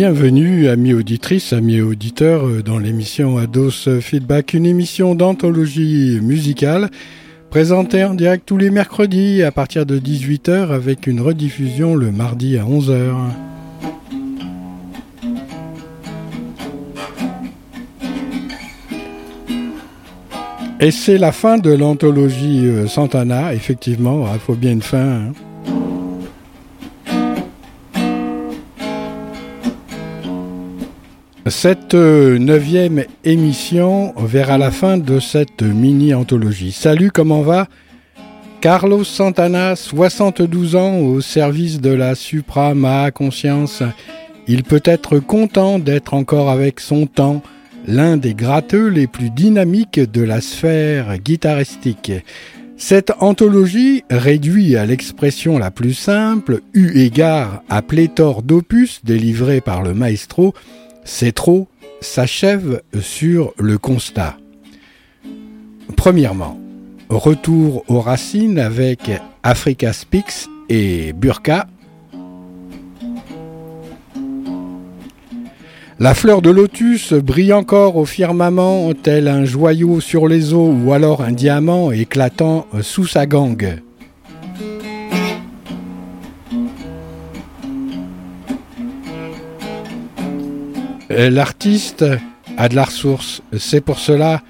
[0.00, 6.88] Bienvenue, amis auditrices, amis auditeurs, euh, dans l'émission Ados Feedback, une émission d'anthologie musicale
[7.50, 12.56] présentée en direct tous les mercredis à partir de 18h avec une rediffusion le mardi
[12.58, 13.12] à 11h.
[20.78, 24.98] Et c'est la fin de l'anthologie euh, Santana, effectivement, il faut bien une fin.
[24.98, 25.32] Hein.
[31.50, 36.72] Cette euh, neuvième émission verra la fin de cette mini-anthologie.
[36.72, 37.68] Salut, comment va?
[38.60, 43.82] Carlos Santana, 72 ans au service de la suprama conscience.
[44.46, 47.42] Il peut être content d'être encore avec son temps,
[47.86, 52.12] l'un des gratteux les plus dynamiques de la sphère guitaristique.
[52.76, 59.82] Cette anthologie, réduit à l'expression la plus simple, eu égard à pléthore d'opus délivrés par
[59.82, 60.54] le maestro,
[61.08, 61.68] c'est trop
[62.02, 64.36] s'achève sur le constat.
[65.96, 66.60] Premièrement,
[67.08, 69.10] retour aux racines avec
[69.42, 71.66] Africa Speaks et Burka.
[75.98, 80.92] La fleur de lotus brille encore au firmament tel un joyau sur les eaux ou
[80.92, 83.80] alors un diamant éclatant sous sa gangue.
[91.18, 92.04] L'artiste
[92.56, 93.42] a de la ressource.
[93.58, 94.40] C'est pour cela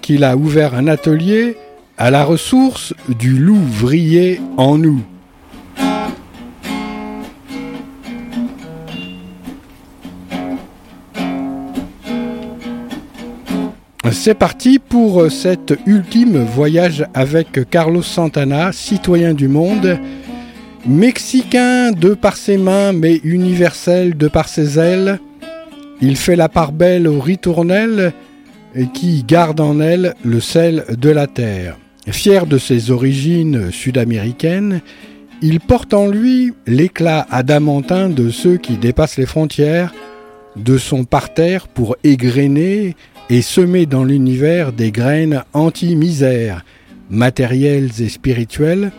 [0.00, 1.56] qu'il a ouvert un atelier
[1.98, 5.02] à la ressource du louvrier en nous.
[14.12, 19.98] C'est parti pour cet ultime voyage avec Carlos Santana, citoyen du monde,
[20.86, 25.18] mexicain de par ses mains mais universel de par ses ailes,
[26.04, 28.12] il fait la part belle aux ritournelles
[28.92, 31.78] qui garde en elle le sel de la terre.
[32.06, 34.82] Fier de ses origines sud-américaines,
[35.40, 39.94] il porte en lui l'éclat adamantin de ceux qui dépassent les frontières,
[40.56, 42.96] de son parterre pour égrener
[43.30, 46.66] et semer dans l'univers des graines anti-misère,
[47.08, 48.92] matérielles et spirituelles,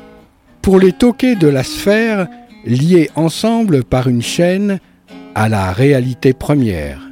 [0.64, 2.28] pour les toquer de la sphère
[2.66, 4.80] liés ensemble par une chaîne
[5.36, 7.05] à la réalité première.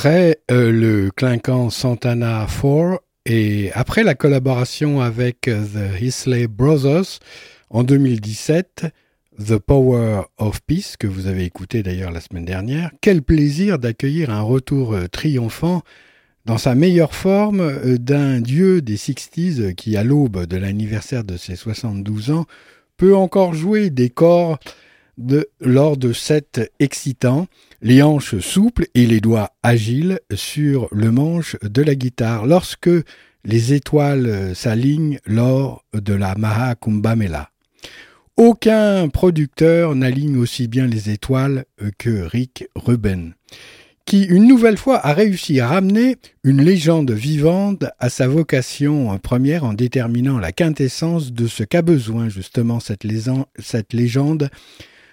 [0.00, 7.18] Après euh, le clinquant Santana 4 et après la collaboration avec euh, The Isley Brothers
[7.68, 8.86] en 2017,
[9.38, 14.30] The Power of Peace, que vous avez écouté d'ailleurs la semaine dernière, quel plaisir d'accueillir
[14.30, 15.82] un retour euh, triomphant
[16.46, 21.56] dans sa meilleure forme d'un dieu des 60s qui, à l'aube de l'anniversaire de ses
[21.56, 22.46] 72 ans,
[22.96, 24.58] peut encore jouer des corps
[25.60, 27.46] lors de cet excitant
[27.82, 32.90] les hanches souples et les doigts agiles sur le manche de la guitare lorsque
[33.44, 37.50] les étoiles s'alignent lors de la Maha Kumbamela.
[38.36, 41.64] Aucun producteur n'aligne aussi bien les étoiles
[41.98, 43.32] que Rick Rubin,
[44.06, 49.64] qui une nouvelle fois a réussi à ramener une légende vivante à sa vocation première
[49.64, 53.04] en déterminant la quintessence de ce qu'a besoin justement cette,
[53.92, 54.48] légende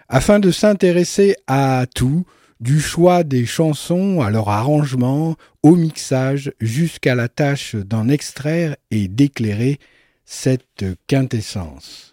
[0.10, 2.26] afin de s'intéresser à tout,
[2.60, 9.08] du choix des chansons à leur arrangement, au mixage, jusqu'à la tâche d'en extraire et
[9.08, 9.80] d'éclairer
[10.26, 12.07] cette quintessence.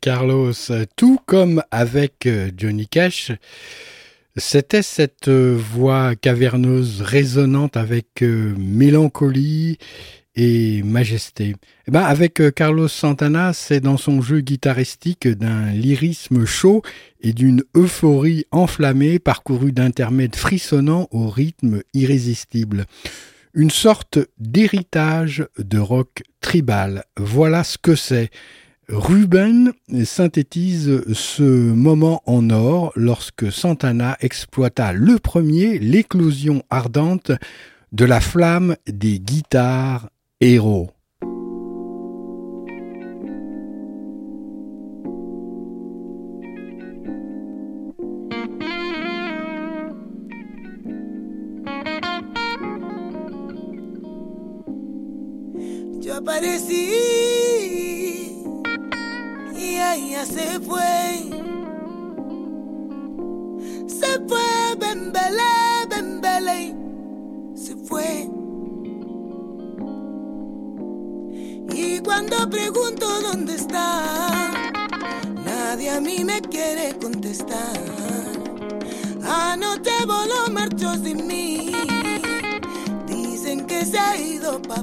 [0.00, 0.52] Carlos,
[0.96, 3.32] tout comme avec euh, Johnny Cash,
[4.36, 9.78] c'était cette euh, voix caverneuse résonnante avec euh, mélancolie
[10.36, 11.56] et majesté.
[11.88, 16.82] Eh ben avec Carlos Santana, c'est dans son jeu guitaristique d'un lyrisme chaud
[17.20, 22.86] et d'une euphorie enflammée parcourue d'intermèdes frissonnants au rythme irrésistible
[23.54, 27.04] une sorte d'héritage de rock tribal.
[27.16, 28.30] Voilà ce que c'est.
[28.92, 29.72] Ruben
[30.04, 37.30] synthétise ce moment en or lorsque Santana exploita le premier l'éclosion ardente
[37.92, 40.90] de la flamme des guitares héros.
[60.32, 61.30] Se fue.
[63.86, 66.74] Se fue, bembele, bembele,
[67.54, 68.28] se fue.
[71.72, 74.50] Y cuando pregunto dónde está,
[75.44, 77.78] nadie a mí me quiere contestar.
[79.22, 81.72] Anoche voló, marchó sin mí.
[83.06, 84.82] Dicen que se ha ido para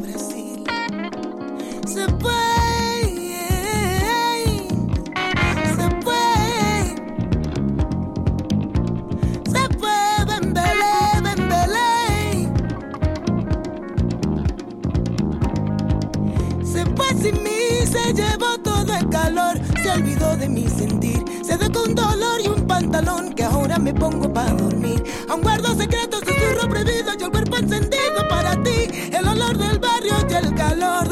[23.36, 25.04] que ahora me pongo para dormir.
[25.30, 30.16] Aún guardo secretos, susurro prohibido y el cuerpo encendido para ti, el olor del barrio
[30.27, 31.06] y el calor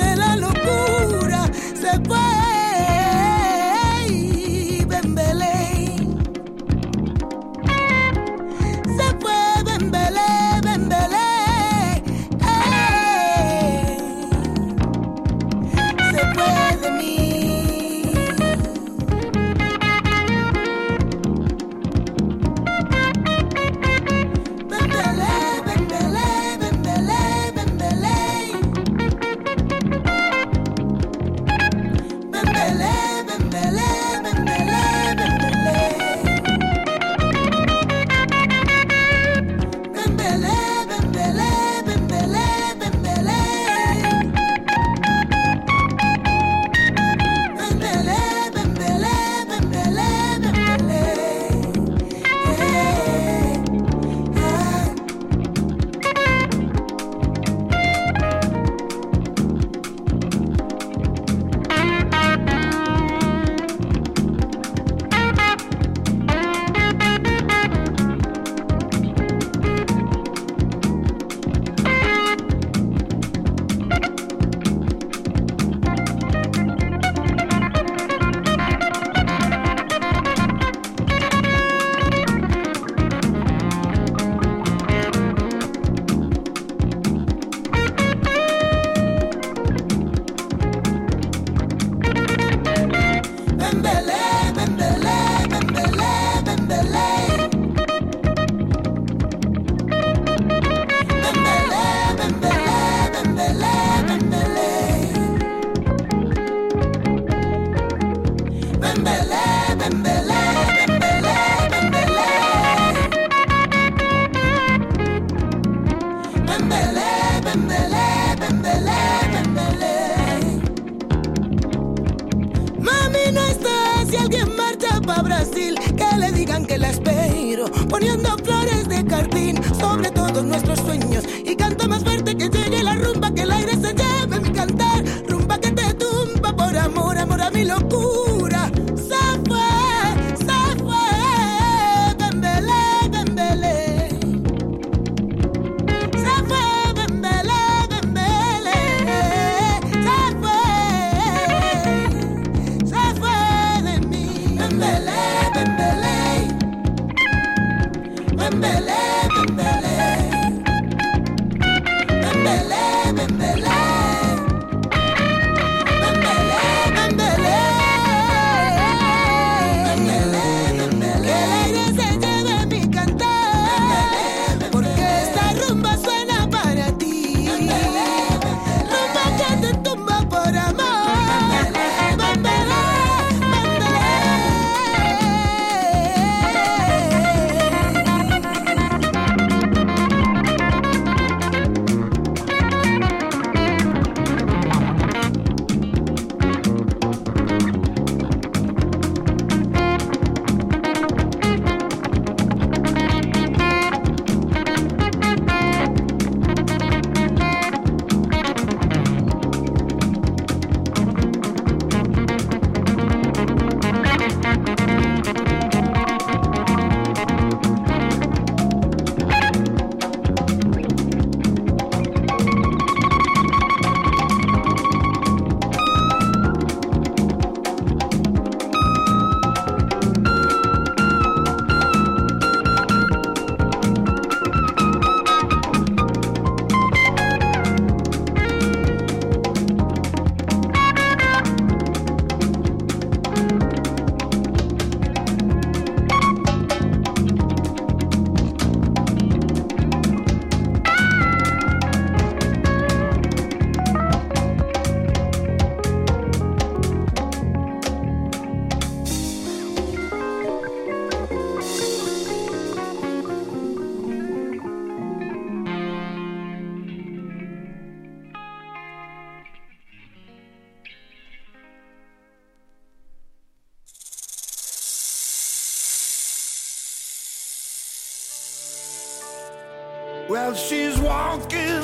[280.35, 281.81] Well, she's walking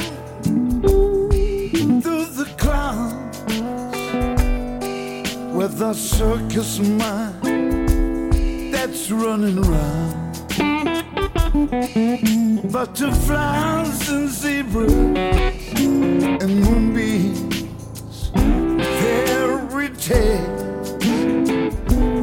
[2.02, 3.40] through the clouds
[5.56, 10.34] with a circus mind that's running around.
[12.70, 14.92] Butterflies and zebras
[16.44, 17.70] and moonbeams,
[19.00, 20.98] fairy tales.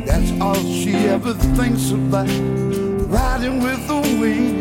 [0.05, 2.29] That's all she ever thinks about,
[3.09, 4.58] riding with the wind.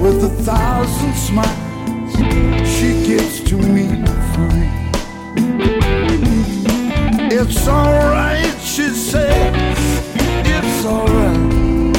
[0.00, 1.66] With a thousand smiles
[2.78, 3.88] she gets to me
[4.32, 4.68] free.
[7.38, 10.12] It's alright, she says,
[10.44, 11.94] it's alright.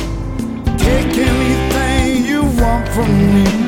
[0.78, 3.66] Take anything you want from me.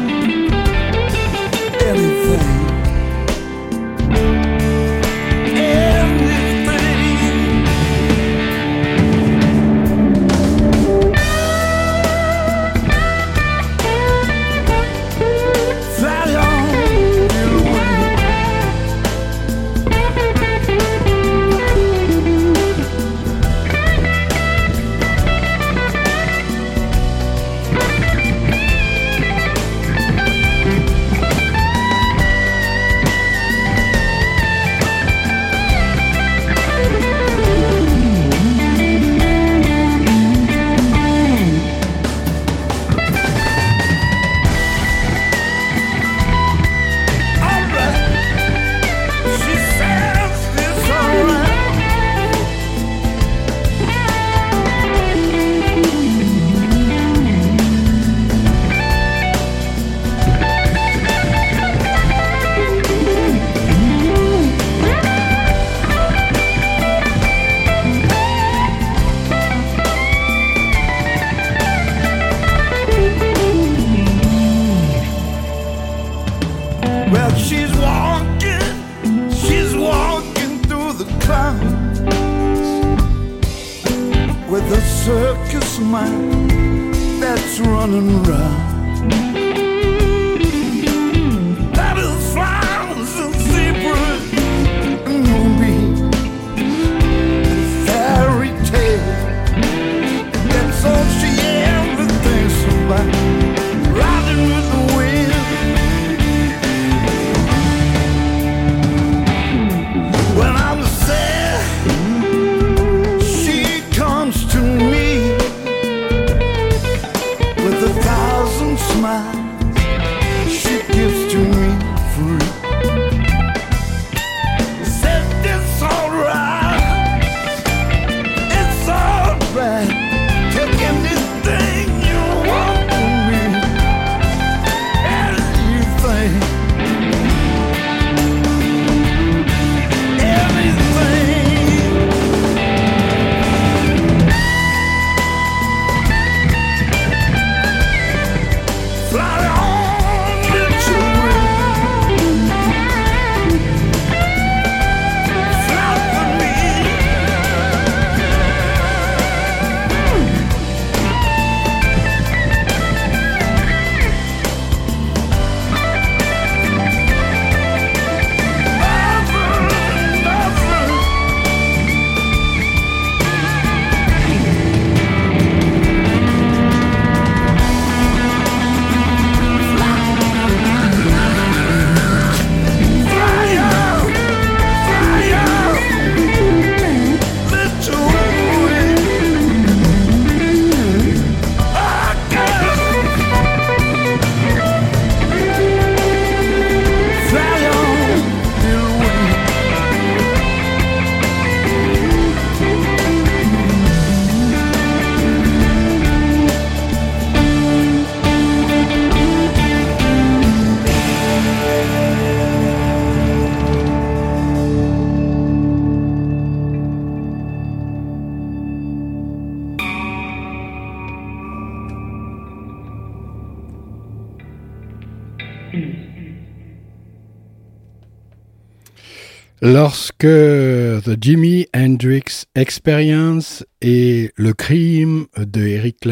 [229.81, 236.05] Lorsque The Jimi Hendrix Experience et le crime de Eric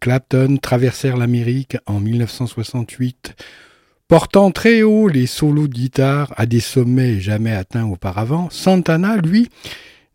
[0.00, 3.34] Clapton traversèrent l'Amérique en 1968
[4.06, 9.48] Portant très haut les solos de guitare à des sommets jamais atteints auparavant, Santana, lui,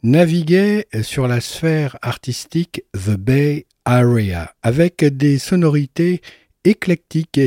[0.04, 6.22] naviguait sur la sphère artistique The Bay Area, avec des sonorités
[6.66, 7.42] éclectiques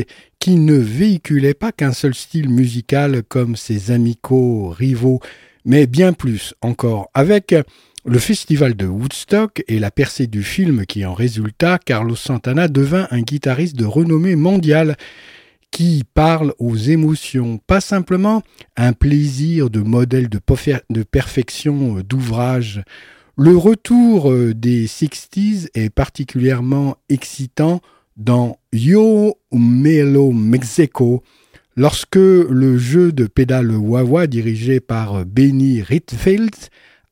[0.45, 5.19] qui ne véhiculaient pas qu'un seul style musical comme ses amicaux rivaux,
[5.65, 7.55] mais bien plus encore, avec
[8.05, 13.07] le festival de Woodstock et la percée du film qui en résulta, Carlos Santana devint
[13.09, 14.97] un guitariste de renommée mondiale
[15.71, 18.43] qui parle aux émotions, pas simplement
[18.77, 20.39] un plaisir de modèle de,
[20.91, 22.83] de perfection d'ouvrage.
[23.35, 27.81] Le retour euh, des 60s est particulièrement excitant
[28.15, 31.23] dans Yo Melo Mexico,
[31.75, 36.55] lorsque le jeu de pédale wah dirigé par Benny Ritfield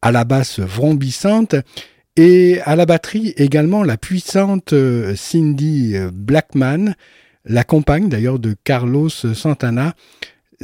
[0.01, 1.55] à la basse vrombissante
[2.15, 6.93] et à la batterie également la puissante euh, Cindy Blackman,
[7.45, 9.95] la compagne d'ailleurs de Carlos Santana.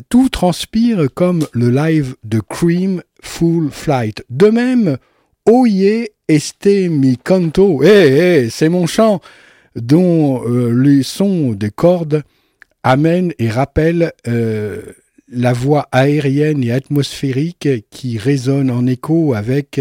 [0.07, 4.23] Tout transpire comme le live de Cream Full Flight.
[4.29, 4.97] De même,
[5.45, 9.19] Oye este mi canto, eh, eh, c'est mon chant,
[9.81, 12.23] dont euh, les sons des cordes
[12.83, 14.81] amènent et rappellent euh,
[15.31, 19.79] la voix aérienne et atmosphérique qui résonne en écho avec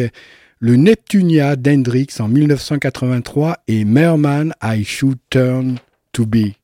[0.61, 5.79] le Neptunia d'Hendrix en 1983 et Merman I Should Turn
[6.13, 6.55] to Be.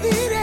[0.00, 0.37] pediré.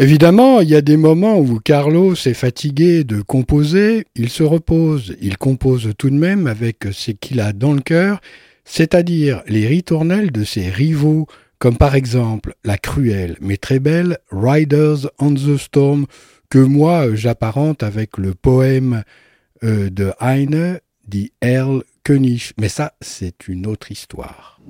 [0.00, 5.16] Évidemment, il y a des moments où Carlos est fatigué de composer, il se repose,
[5.20, 8.20] il compose tout de même avec ce qu'il a dans le cœur,
[8.64, 11.26] c'est-à-dire les ritournelles de ses rivaux,
[11.58, 16.06] comme par exemple la cruelle mais très belle Riders on the Storm,
[16.48, 19.02] que moi j'apparente avec le poème
[19.64, 20.78] euh, de Heine,
[21.08, 22.52] dit Earl König.
[22.60, 24.60] Mais ça, c'est une autre histoire.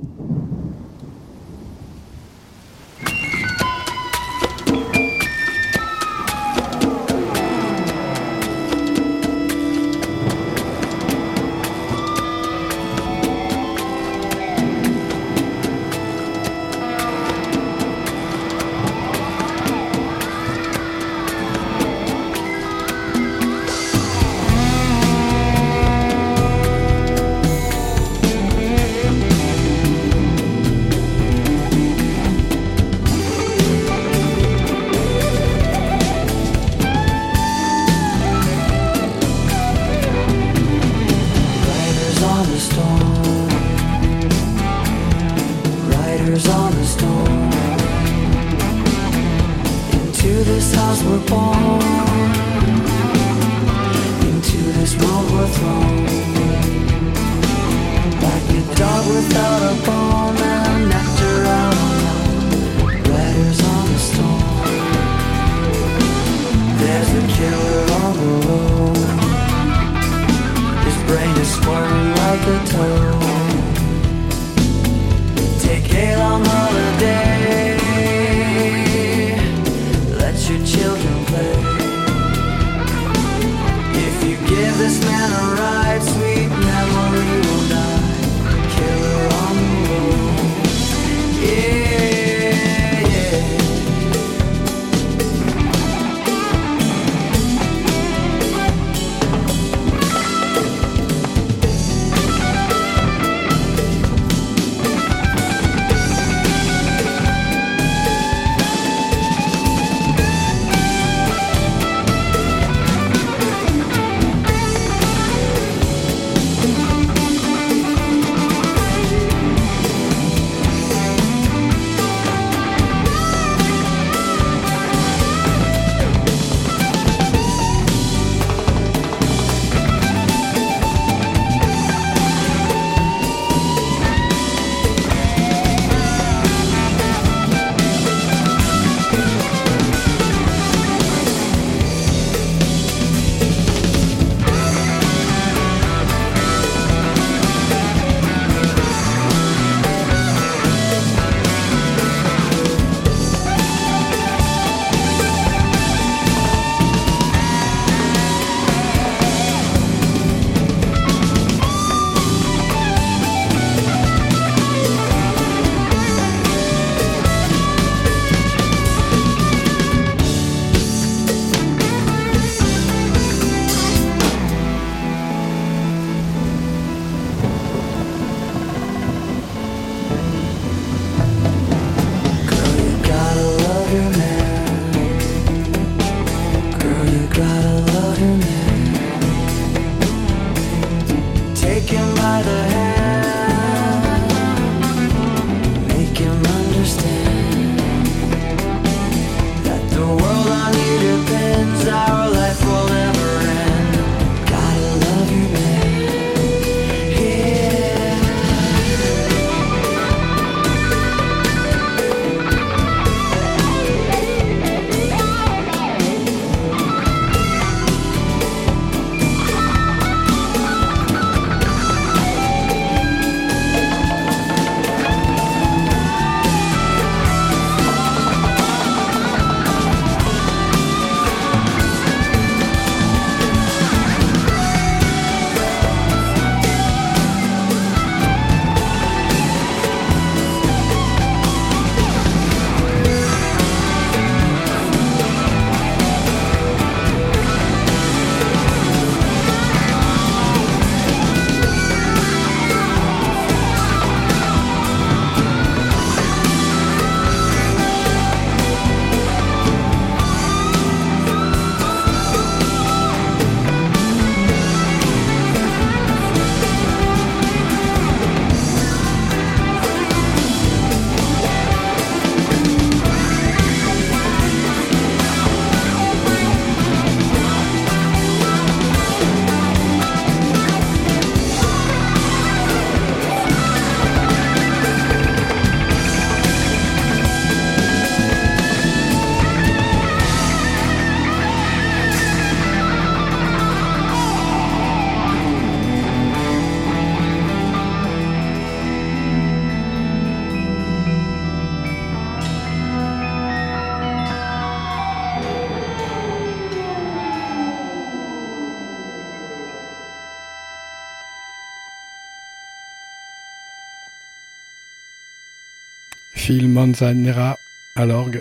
[317.96, 318.40] À l'orgue.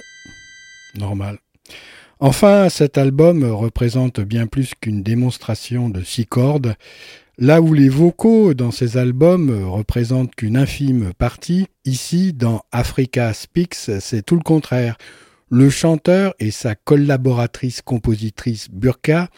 [0.95, 1.39] Normal.
[2.19, 6.75] Enfin, cet album représente bien plus qu'une démonstration de six cordes.
[7.39, 13.89] Là où les vocaux dans ces albums représentent qu'une infime partie, ici, dans Africa Speaks,
[13.99, 14.97] c'est tout le contraire.
[15.49, 19.29] Le chanteur et sa collaboratrice compositrice Burka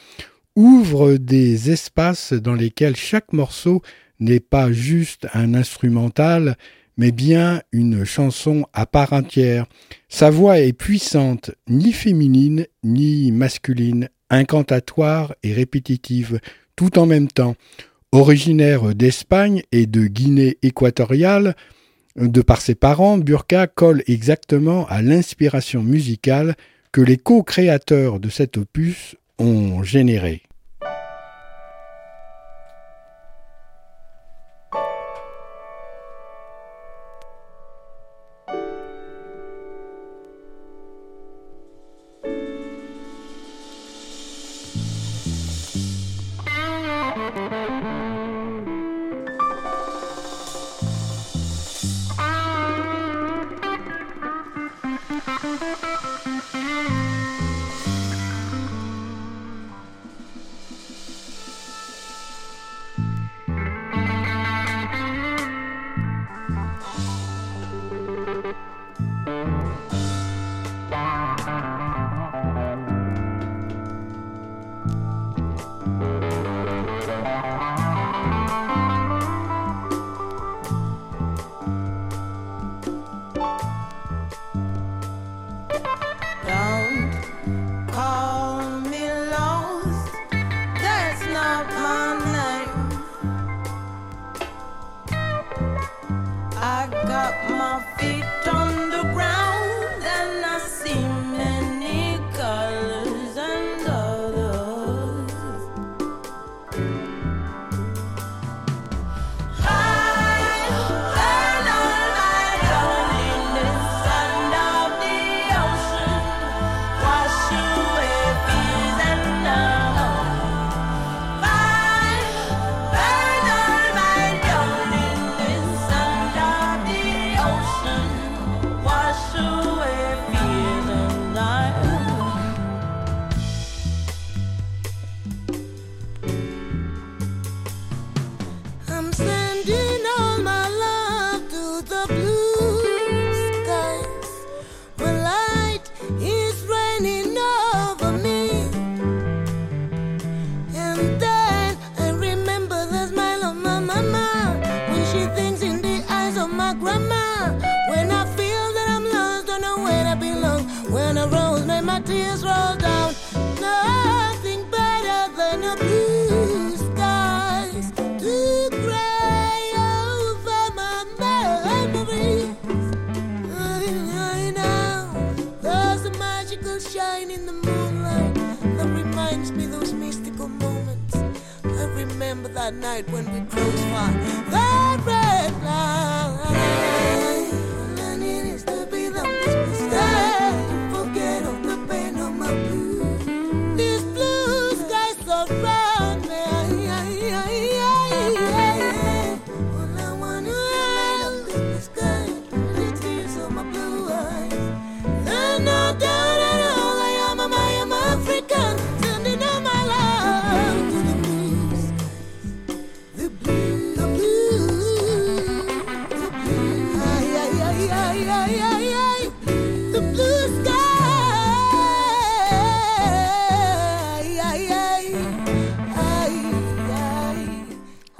[0.58, 3.82] ouvrent des espaces dans lesquels chaque morceau
[4.20, 6.58] n'est pas juste un instrumental,
[7.00, 9.66] mais bien une chanson à part entière.
[10.10, 16.42] Sa voix est puissante, ni féminine, ni masculine, incantatoire et répétitive,
[16.76, 17.56] tout en même temps.
[18.12, 21.56] Originaire d'Espagne et de Guinée équatoriale,
[22.18, 26.56] de par ses parents, Burka colle exactement à l'inspiration musicale
[26.92, 30.42] que les co-créateurs de cet opus ont généré.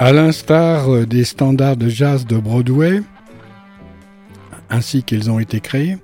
[0.02, 3.02] À l'instar euh, des standards de jazz de Broadway,
[4.70, 5.98] ainsi qu'ils ont été créés,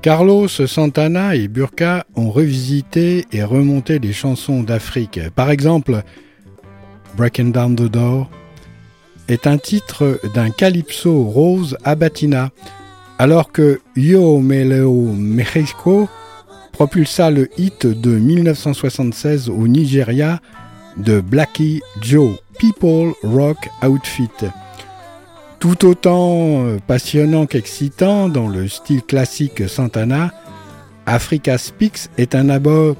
[0.00, 5.18] Carlos Santana et Burka ont revisité et remonté des chansons d'Afrique.
[5.34, 6.04] Par exemple,
[7.16, 8.30] Breaking Down the Door
[9.26, 12.50] est un titre d'un calypso rose abatina,
[13.18, 16.08] alors que Yo Meleo Mexico
[16.70, 20.40] propulsa le hit de 1976 au Nigeria
[21.00, 22.36] de Blackie Joe.
[22.58, 24.28] People Rock Outfit.
[25.58, 30.30] Tout autant euh, passionnant qu'excitant dans le style classique Santana,
[31.06, 32.96] Africa Speaks est un album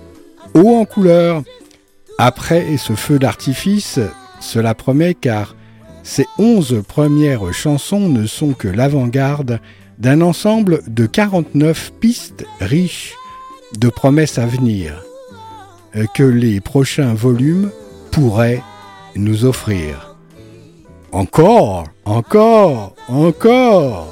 [0.54, 1.42] haut en couleur.
[2.18, 4.00] Après ce feu d'artifice,
[4.40, 5.54] cela promet car
[6.02, 9.60] ces onze premières chansons ne sont que l'avant-garde
[9.98, 13.14] d'un ensemble de 49 pistes riches
[13.78, 15.02] de promesses à venir
[15.96, 17.70] euh, que les prochains volumes
[18.10, 18.62] pourraient
[19.16, 20.16] nous offrir.
[21.12, 24.06] Encore, encore, encore.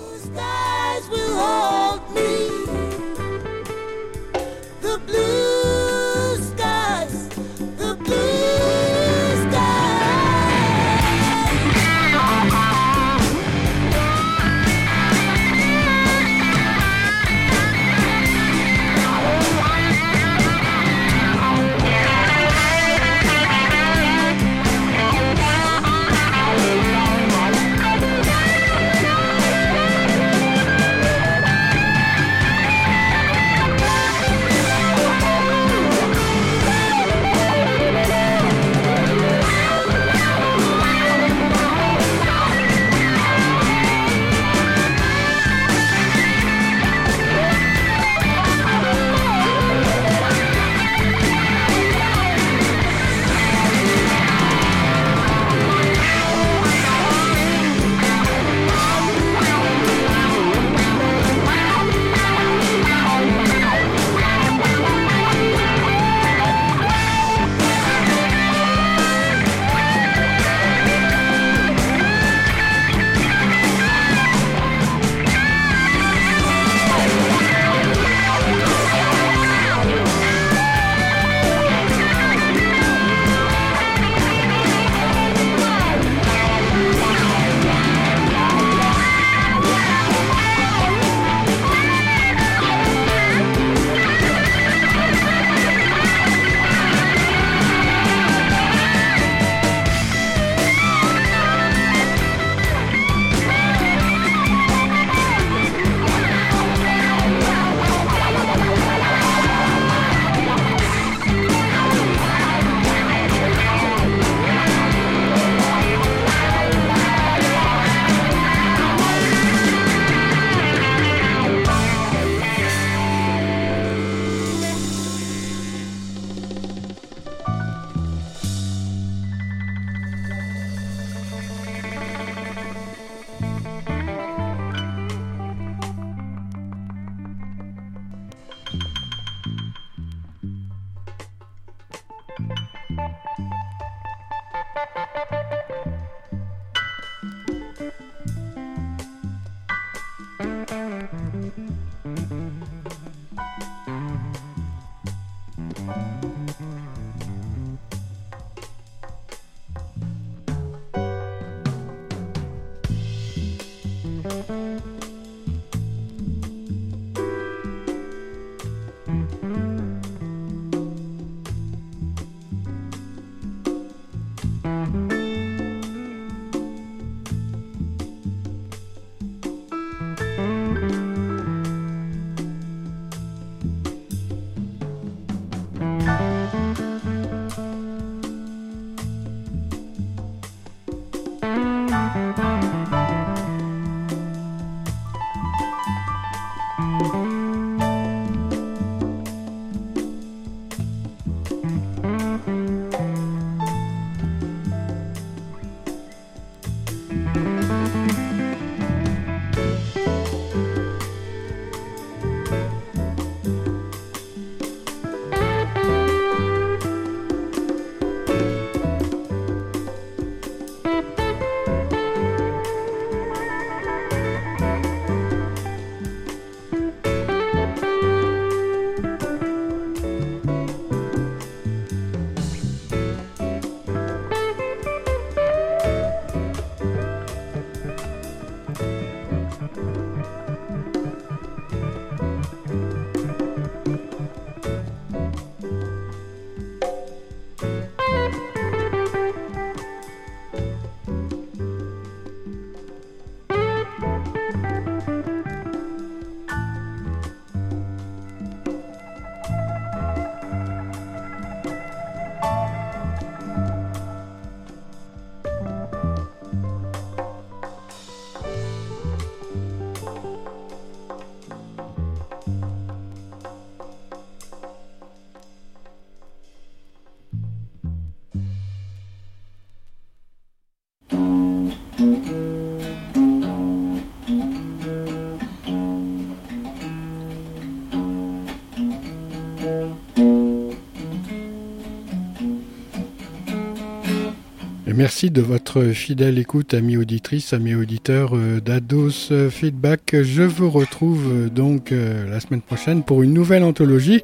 [294.98, 300.16] Merci de votre fidèle écoute, amis auditrices, amis auditeurs euh, d'Ados Feedback.
[300.22, 304.22] Je vous retrouve euh, donc euh, la semaine prochaine pour une nouvelle anthologie.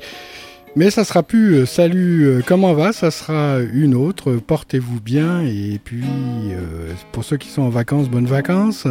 [0.74, 2.92] Mais ça sera plus salut, comment va?
[2.92, 4.32] Ça sera une autre.
[4.32, 6.02] Portez-vous bien et puis
[7.12, 8.84] pour ceux qui sont en vacances, bonnes vacances.